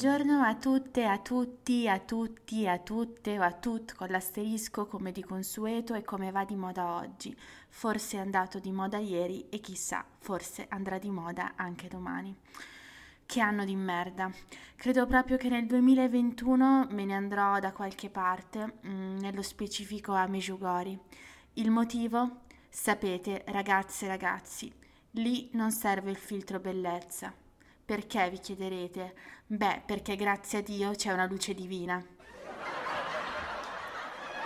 [0.00, 5.12] Buongiorno a tutte, a tutti, a tutti, a tutte o a tut con l'asterisco come
[5.12, 7.36] di consueto e come va di moda oggi.
[7.68, 12.34] Forse è andato di moda ieri e chissà, forse andrà di moda anche domani.
[13.26, 14.32] Che anno di merda.
[14.74, 20.26] Credo proprio che nel 2021 me ne andrò da qualche parte, mm, nello specifico a
[20.26, 20.98] Mejugori.
[21.52, 22.44] Il motivo?
[22.70, 24.72] Sapete, ragazze e ragazzi,
[25.10, 27.48] lì non serve il filtro bellezza.
[27.90, 29.14] Perché vi chiederete?
[29.48, 32.00] Beh, perché grazie a Dio c'è una luce divina.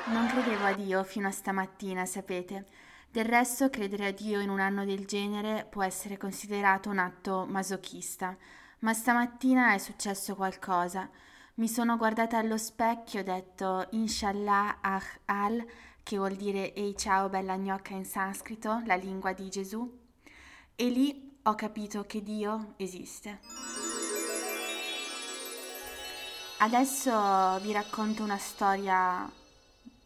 [0.07, 2.65] Non credevo a Dio fino a stamattina, sapete.
[3.11, 7.45] Del resto, credere a Dio in un anno del genere può essere considerato un atto
[7.47, 8.35] masochista.
[8.79, 11.11] Ma stamattina è successo qualcosa.
[11.57, 15.63] Mi sono guardata allo specchio e ho detto Inshallah ah al,
[16.03, 20.01] che vuol dire Ehi ciao bella gnocca in sanscrito, la lingua di Gesù.
[20.77, 23.41] E lì ho capito che Dio esiste.
[26.59, 29.31] Adesso vi racconto una storia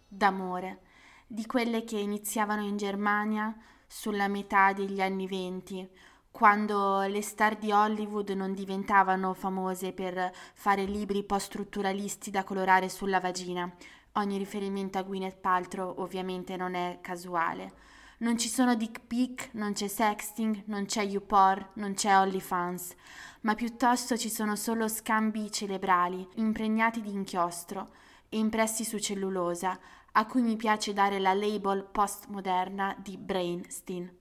[0.08, 0.80] d'amore,
[1.28, 3.54] di quelle che iniziavano in Germania
[3.86, 5.88] sulla metà degli anni venti,
[6.32, 13.20] quando le star di Hollywood non diventavano famose per fare libri post-strutturalisti da colorare sulla
[13.20, 13.72] vagina.
[14.14, 17.72] Ogni riferimento a Gwyneth Paltrow ovviamente non è casuale.
[18.20, 22.94] Non ci sono dick pic, non c'è sexting, non c'è YouPorn, non c'è OnlyFans,
[23.42, 27.90] ma piuttosto ci sono solo scambi cerebrali, impregnati di inchiostro
[28.28, 29.78] e impressi su cellulosa,
[30.10, 34.16] a cui mi piace dare la label postmoderna di Brainstein.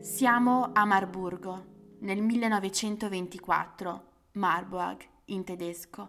[0.00, 1.64] Siamo a Marburgo,
[1.98, 6.08] nel 1924, Marburg in tedesco.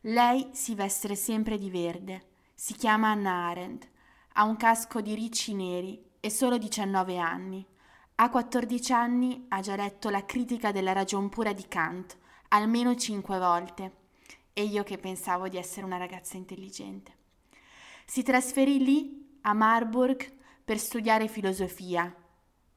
[0.00, 3.86] Lei si veste sempre di verde si chiama Anna Arendt,
[4.32, 7.64] ha un casco di ricci neri e solo 19 anni.
[8.14, 12.16] A 14 anni ha già letto la critica della ragion pura di Kant,
[12.48, 13.96] almeno cinque volte,
[14.54, 17.12] e io che pensavo di essere una ragazza intelligente.
[18.06, 20.26] Si trasferì lì, a Marburg,
[20.64, 22.10] per studiare filosofia.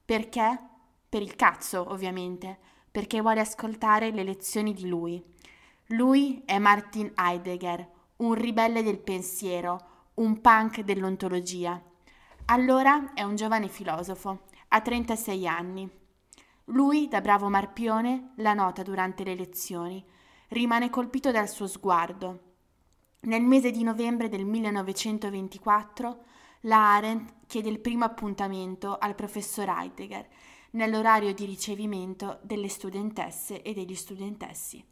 [0.03, 0.59] Perché?
[1.07, 2.59] Per il cazzo, ovviamente,
[2.91, 5.23] perché vuole ascoltare le lezioni di lui.
[5.91, 11.81] Lui è Martin Heidegger, un ribelle del pensiero, un punk dell'ontologia.
[12.46, 15.90] Allora è un giovane filosofo, ha 36 anni.
[16.66, 20.03] Lui, da bravo marpione, la nota durante le lezioni,
[20.50, 22.47] rimane colpito dal suo sguardo.
[23.22, 26.24] Nel mese di novembre del 1924,
[26.63, 30.28] la Arendt chiede il primo appuntamento al professor Heidegger
[30.72, 34.86] nell'orario di ricevimento delle studentesse e degli studentessi.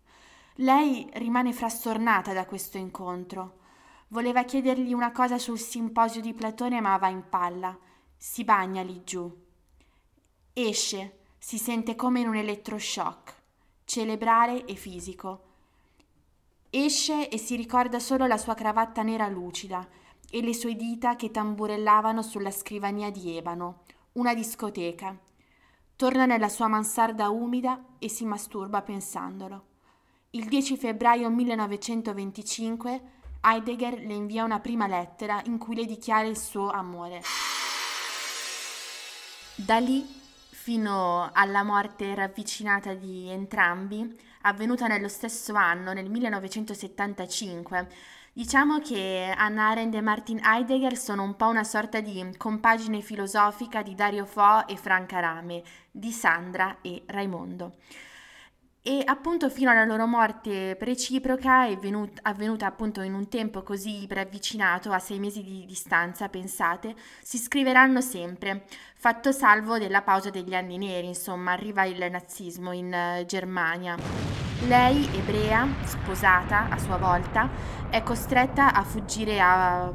[0.61, 3.59] Lei rimane frastornata da questo incontro.
[4.07, 7.77] Voleva chiedergli una cosa sul simposio di Platone, ma va in palla.
[8.15, 9.31] Si bagna lì giù.
[10.53, 13.35] Esce, si sente come in un elettroshock,
[13.85, 15.43] cerebrale e fisico.
[16.71, 19.87] Esce e si ricorda solo la sua cravatta nera lucida
[20.27, 23.83] e le sue dita che tamburellavano sulla scrivania di ebano,
[24.13, 25.15] una discoteca.
[25.95, 29.66] Torna nella sua mansarda umida e si masturba pensandolo.
[30.37, 33.01] Il 10 febbraio 1925
[33.41, 37.23] Heidegger le invia una prima lettera in cui le dichiara il suo amore.
[39.55, 40.05] Da lì,
[40.51, 47.87] fino alla morte ravvicinata di entrambi, avvenuta nello stesso anno, nel 1975,
[48.31, 53.81] Diciamo che Anna Arendt e Martin Heidegger sono un po' una sorta di compagine filosofica
[53.81, 57.77] di Dario Fo e Franca Rame, di Sandra e Raimondo
[58.87, 64.05] e appunto fino alla loro morte preciproca è venut- avvenuta appunto in un tempo così
[64.07, 68.63] preavvicinato a sei mesi di distanza, pensate, si scriveranno sempre,
[68.95, 73.97] fatto salvo della pausa degli anni neri, insomma, arriva il nazismo in uh, Germania.
[74.67, 77.49] Lei, ebrea, sposata a sua volta,
[77.89, 79.91] è costretta a fuggire a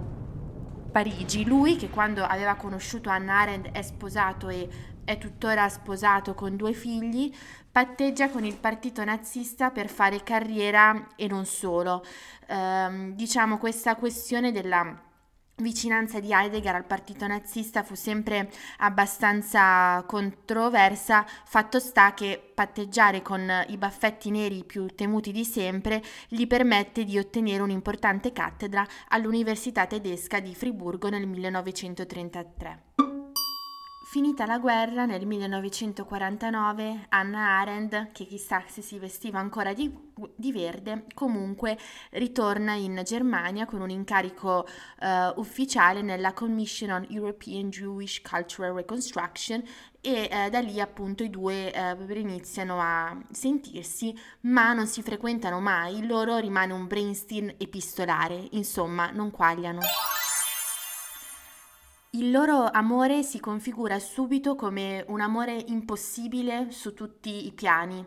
[0.93, 1.47] Parigi.
[1.47, 4.69] Lui, che quando aveva conosciuto Anna Arendt è sposato e
[5.05, 7.33] è tuttora sposato con due figli,
[7.71, 12.05] patteggia con il partito nazista per fare carriera e non solo.
[12.47, 15.11] Eh, diciamo questa questione della
[15.57, 23.51] vicinanza di Heidegger al partito nazista fu sempre abbastanza controversa, fatto sta che patteggiare con
[23.69, 30.41] i baffetti neri più temuti di sempre gli permette di ottenere un'importante cattedra all'Università tedesca
[30.41, 33.12] di Friburgo nel 1933.
[34.13, 39.91] Finita la guerra nel 1949, Anna Arendt, che chissà se si vestiva ancora di,
[40.37, 41.79] di verde, comunque
[42.11, 44.67] ritorna in Germania con un incarico
[45.01, 49.63] uh, ufficiale nella Commission on European Jewish Cultural Reconstruction
[50.03, 55.59] e eh, da lì appunto i due eh, iniziano a sentirsi, ma non si frequentano
[55.59, 59.81] mai, loro rimane un brainstorm epistolare, insomma, non quagliano.
[62.15, 68.07] Il loro amore si configura subito come un amore impossibile su tutti i piani,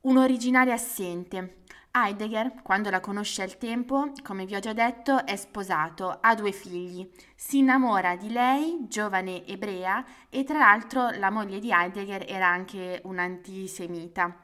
[0.00, 1.58] un originale assente.
[1.92, 6.50] Heidegger, quando la conosce al tempo, come vi ho già detto, è sposato, ha due
[6.50, 12.48] figli, si innamora di lei, giovane ebrea, e tra l'altro la moglie di Heidegger era
[12.48, 14.36] anche un'antisemita,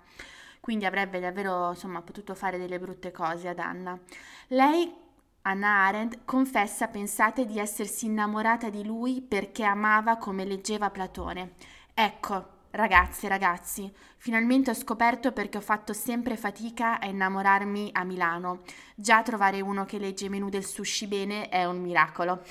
[0.61, 3.99] quindi avrebbe davvero insomma, potuto fare delle brutte cose ad Anna.
[4.47, 5.02] Lei
[5.43, 11.55] Anna Arendt confessa, pensate, di essersi innamorata di lui perché amava come leggeva Platone.
[11.95, 18.61] Ecco, ragazze ragazzi, finalmente ho scoperto perché ho fatto sempre fatica a innamorarmi a Milano.
[18.95, 22.43] Già trovare uno che legge i menù del sushi bene è un miracolo.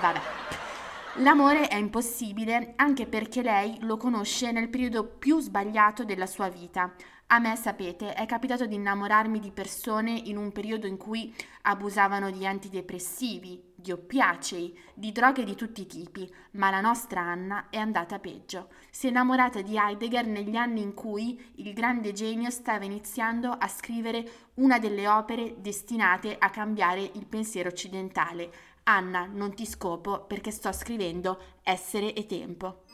[0.00, 0.20] Vabbè.
[1.20, 6.92] L'amore è impossibile anche perché lei lo conosce nel periodo più sbagliato della sua vita,
[7.28, 12.30] a me, sapete, è capitato di innamorarmi di persone in un periodo in cui abusavano
[12.30, 17.78] di antidepressivi, di oppiacei, di droghe di tutti i tipi, ma la nostra Anna è
[17.78, 18.68] andata peggio.
[18.90, 23.66] Si è innamorata di Heidegger negli anni in cui il grande genio stava iniziando a
[23.66, 28.52] scrivere una delle opere destinate a cambiare il pensiero occidentale.
[28.84, 32.84] Anna, non ti scopo perché sto scrivendo Essere e tempo.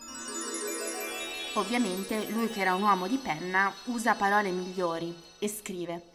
[1.55, 6.11] Ovviamente lui che era un uomo di penna usa parole migliori e scrive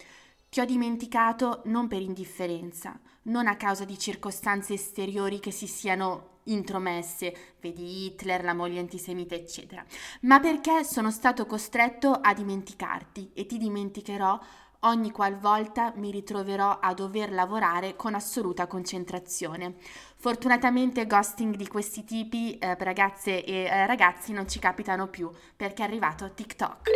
[0.50, 6.39] Ti ho dimenticato non per indifferenza, non a causa di circostanze esteriori che si siano
[6.45, 9.86] intromesse, vedi Hitler, la moglie antisemita, eccetera,
[10.22, 14.40] ma perché sono stato costretto a dimenticarti e ti dimenticherò
[14.81, 19.75] ogni qualvolta mi ritroverò a dover lavorare con assoluta concentrazione.
[20.15, 25.83] Fortunatamente ghosting di questi tipi, eh, ragazze e eh, ragazzi, non ci capitano più perché
[25.83, 26.89] è arrivato TikTok.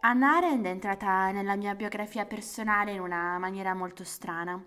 [0.00, 4.62] Anna Arendt è entrata nella mia biografia personale in una maniera molto strana.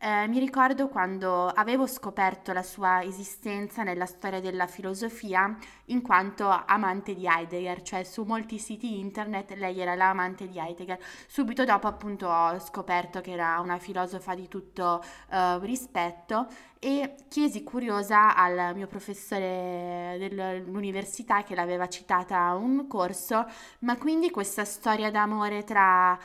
[0.00, 6.48] Eh, mi ricordo quando avevo scoperto la sua esistenza nella storia della filosofia in quanto
[6.48, 11.00] amante di Heidegger, cioè su molti siti internet lei era l'amante di Heidegger.
[11.26, 16.46] Subito dopo appunto ho scoperto che era una filosofa di tutto uh, rispetto
[16.78, 23.46] e chiesi curiosa al mio professore dell'università che l'aveva citata a un corso,
[23.80, 26.16] ma quindi questa storia d'amore tra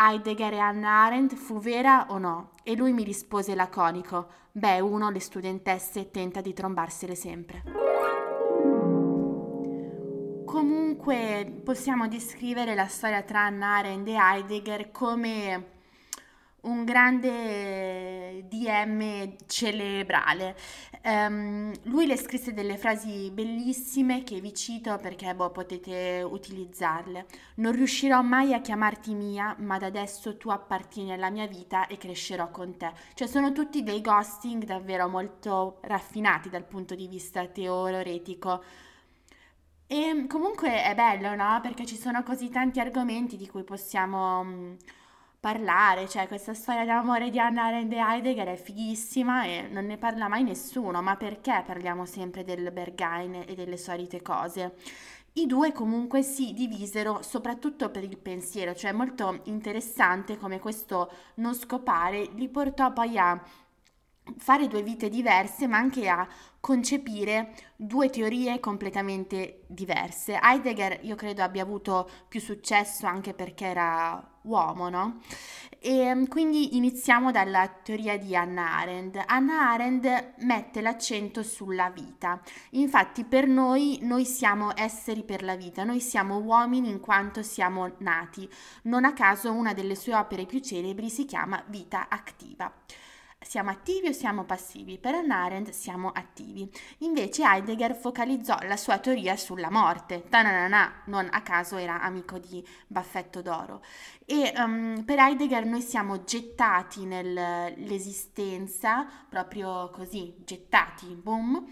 [0.00, 2.50] Heidegger e Hannah Arendt fu vera o no?
[2.62, 7.64] E lui mi rispose laconico, beh, uno le studentesse tenta di trombarsele sempre.
[10.44, 15.77] Comunque possiamo descrivere la storia tra Hannah Arendt e Heidegger come
[16.62, 20.56] un grande DM cerebrale.
[21.04, 27.26] Um, lui le scrisse delle frasi bellissime che vi cito perché boh, potete utilizzarle.
[27.56, 31.96] Non riuscirò mai a chiamarti mia, ma da adesso tu appartieni alla mia vita e
[31.96, 32.92] crescerò con te.
[33.14, 38.62] Cioè sono tutti dei ghosting davvero molto raffinati dal punto di vista teoretico.
[39.86, 41.60] E comunque è bello, no?
[41.62, 44.74] Perché ci sono così tanti argomenti di cui possiamo mm,
[45.40, 49.96] parlare, cioè questa storia d'amore di Anna Arendt e Heidegger è fighissima e non ne
[49.96, 54.74] parla mai nessuno, ma perché parliamo sempre del Berghain e delle solite cose?
[55.34, 61.54] I due comunque si divisero soprattutto per il pensiero, cioè molto interessante come questo non
[61.54, 63.40] scopare li portò poi a
[64.36, 66.26] fare due vite diverse, ma anche a
[66.60, 70.38] concepire due teorie completamente diverse.
[70.42, 75.20] Heidegger io credo abbia avuto più successo anche perché era uomo, no?
[75.78, 79.22] E mm, quindi iniziamo dalla teoria di Hannah Arendt.
[79.24, 82.40] Hannah Arendt mette l'accento sulla vita.
[82.70, 87.94] Infatti per noi noi siamo esseri per la vita, noi siamo uomini in quanto siamo
[87.98, 88.48] nati.
[88.82, 92.72] Non a caso una delle sue opere più celebri si chiama Vita attiva.
[93.40, 94.98] Siamo attivi o siamo passivi?
[94.98, 96.68] Per Hannah Arendt siamo attivi.
[96.98, 100.24] Invece Heidegger focalizzò la sua teoria sulla morte.
[100.28, 103.80] Tananana, non a caso era amico di Baffetto d'Oro.
[104.26, 111.64] E um, per Heidegger noi siamo gettati nell'esistenza, proprio così, gettati, boom,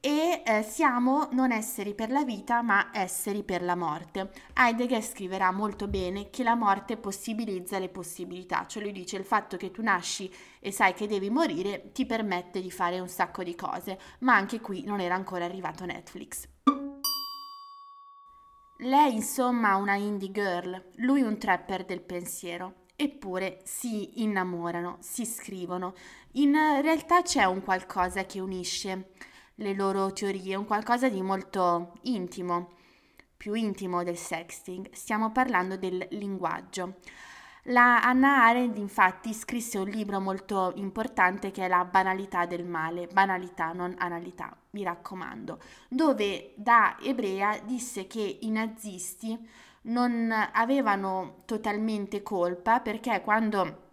[0.00, 4.30] e eh, siamo non esseri per la vita ma esseri per la morte.
[4.54, 9.56] Heidegger scriverà molto bene che la morte possibilizza le possibilità, cioè lui dice il fatto
[9.56, 13.54] che tu nasci e sai che devi morire ti permette di fare un sacco di
[13.54, 16.48] cose, ma anche qui non era ancora arrivato Netflix.
[18.80, 22.84] Lei insomma una indie girl, lui un trapper del pensiero.
[22.98, 25.94] Eppure si innamorano, si scrivono.
[26.32, 29.10] In realtà c'è un qualcosa che unisce
[29.56, 32.72] le loro teorie, un qualcosa di molto intimo,
[33.36, 34.90] più intimo del sexting.
[34.92, 36.96] Stiamo parlando del linguaggio.
[37.70, 43.08] La Anna Arendt infatti scrisse un libro molto importante che è La banalità del male,
[43.08, 45.58] banalità non analità, mi raccomando,
[45.88, 49.36] dove da ebrea disse che i nazisti
[49.82, 53.85] non avevano totalmente colpa perché quando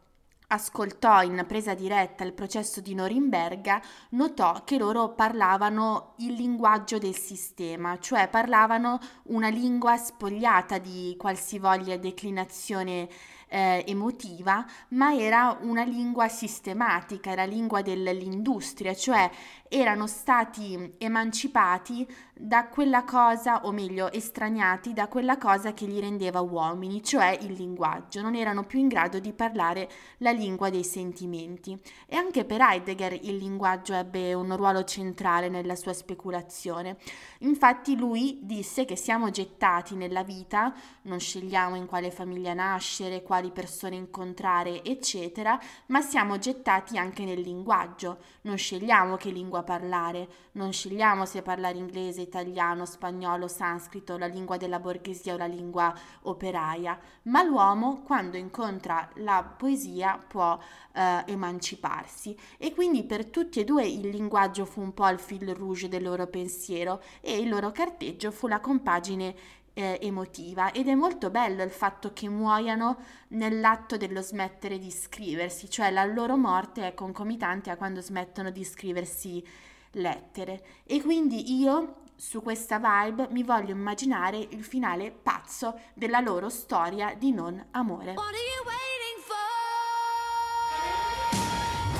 [0.53, 7.15] ascoltò in presa diretta il processo di Norimberga, notò che loro parlavano il linguaggio del
[7.15, 13.09] sistema, cioè parlavano una lingua spogliata di qualsivoglia declinazione
[13.53, 19.29] eh, emotiva, ma era una lingua sistematica, la lingua dell'industria, cioè
[19.69, 26.41] erano stati emancipati da quella cosa, o meglio, estraniati da quella cosa che li rendeva
[26.41, 28.21] uomini, cioè il linguaggio.
[28.21, 31.79] Non erano più in grado di parlare la lingua dei sentimenti.
[32.07, 36.97] E anche per Heidegger il linguaggio ebbe un ruolo centrale nella sua speculazione.
[37.39, 43.51] Infatti lui disse che siamo gettati nella vita, non scegliamo in quale famiglia nascere, quali
[43.51, 48.19] persone incontrare, eccetera, ma siamo gettati anche nel linguaggio.
[48.41, 54.55] Non scegliamo che lingua parlare, non scegliamo se parlare inglese, italiano, spagnolo, sanscrito, la lingua
[54.55, 60.57] della borghesia o la lingua operaia, ma l'uomo quando incontra la poesia può
[60.93, 65.53] eh, emanciparsi e quindi per tutti e due il linguaggio fu un po' il fil
[65.53, 69.35] rouge del loro pensiero e il loro carteggio fu la compagine
[69.73, 72.97] eh, emotiva ed è molto bello il fatto che muoiano
[73.29, 78.63] nell'atto dello smettere di scriversi, cioè la loro morte è concomitante a quando smettono di
[78.63, 79.45] scriversi
[79.91, 80.63] lettere.
[80.85, 87.15] E quindi io su questa vibe mi voglio immaginare il finale pazzo della loro storia
[87.15, 88.13] di non amore.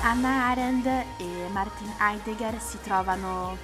[0.04, 0.86] Anna Arendt
[1.18, 3.56] e Martin Heidegger si trovano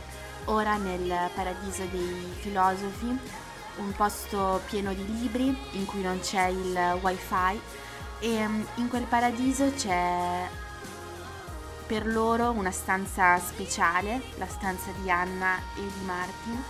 [0.46, 3.48] ora nel paradiso dei filosofi
[3.80, 7.60] un posto pieno di libri in cui non c'è il wifi
[8.20, 10.48] e mm, in quel paradiso c'è
[11.88, 16.64] per loro una stanza speciale, la stanza di Anna e di Martin,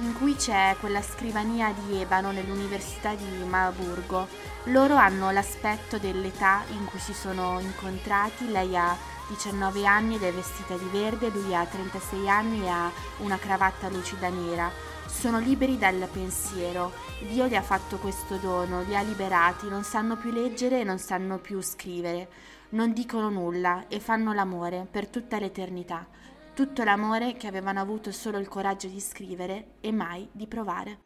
[0.00, 4.28] in cui c'è quella scrivania di ebano nell'Università di Marburgo.
[4.64, 8.94] Loro hanno l'aspetto dell'età in cui si sono incontrati, lei ha
[9.28, 13.88] 19 anni ed è vestita di verde, lui ha 36 anni e ha una cravatta
[13.88, 14.70] lucida nera
[15.16, 16.92] sono liberi dal pensiero.
[17.30, 20.98] Dio gli ha fatto questo dono, li ha liberati, non sanno più leggere e non
[20.98, 22.28] sanno più scrivere,
[22.70, 26.06] non dicono nulla e fanno l'amore per tutta l'eternità,
[26.52, 31.00] tutto l'amore che avevano avuto solo il coraggio di scrivere e mai di provare.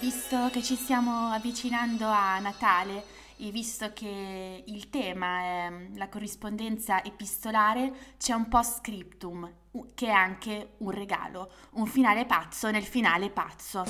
[0.00, 3.04] Visto che ci stiamo avvicinando a Natale,
[3.38, 9.64] e visto che il tema è la corrispondenza epistolare, c'è un post scriptum
[9.94, 13.84] che è anche un regalo, un finale pazzo nel finale pazzo.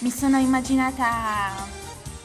[0.00, 1.54] Mi sono immaginata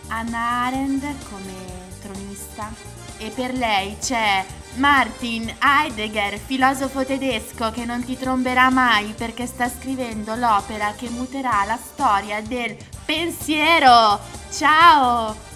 [0.08, 2.72] Anna Arendt come tronista
[3.18, 4.44] e per lei c'è
[4.75, 11.63] Martin Heidegger, filosofo tedesco che non ti tromberà mai perché sta scrivendo l'opera che muterà
[11.65, 12.75] la storia del
[13.06, 14.20] pensiero.
[14.50, 15.50] Ciao!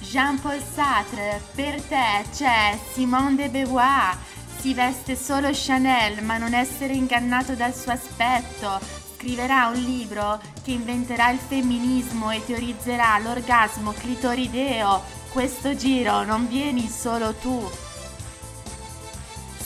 [0.00, 4.16] Jean-Paul Sartre, per te c'è Simone de Beauvoir,
[4.58, 8.80] si veste solo Chanel ma non essere ingannato dal suo aspetto,
[9.14, 15.02] scriverà un libro che inventerà il femminismo e teorizzerà l'orgasmo clitorideo.
[15.30, 17.70] Questo giro non vieni solo tu.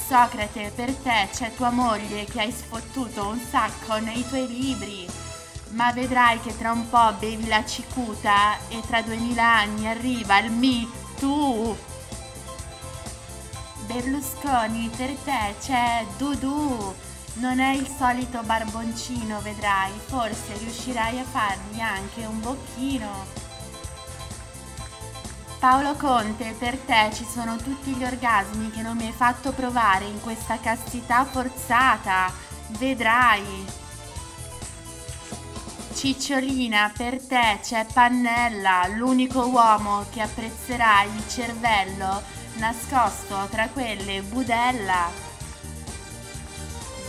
[0.09, 5.07] Socrate, per te c'è tua moglie che hai sfottuto un sacco nei tuoi libri
[5.71, 10.51] ma vedrai che tra un po' bevi la cicuta e tra duemila anni arriva il
[10.51, 11.90] Me Too.
[13.93, 16.95] Berlusconi, per te c'è Dudu.
[17.35, 23.09] Non è il solito barboncino, vedrai, forse riuscirai a fargli anche un bocchino.
[25.59, 30.05] Paolo Conte, per te ci sono tutti gli orgasmi che non mi hai fatto provare
[30.05, 32.33] in questa castità forzata.
[32.79, 33.67] Vedrai.
[35.93, 45.11] Cicciolina, per te c'è Pannella, l'unico uomo che apprezzerà il cervello nascosto tra quelle budella.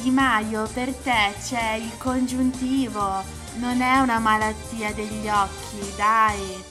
[0.02, 3.24] Di Maio, per te c'è il congiuntivo,
[3.56, 6.64] non è una malattia degli occhi, dai.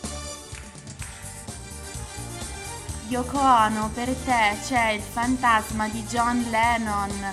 [3.09, 7.33] Yoko Ono, per te c'è il fantasma di John Lennon,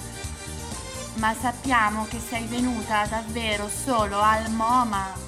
[1.15, 5.26] ma sappiamo che sei venuta davvero solo al MoMA.